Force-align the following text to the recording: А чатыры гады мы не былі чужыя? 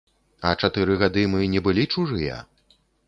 А 0.51 0.53
чатыры 0.61 0.95
гады 1.03 1.25
мы 1.33 1.45
не 1.53 1.63
былі 1.67 1.83
чужыя? 1.93 2.41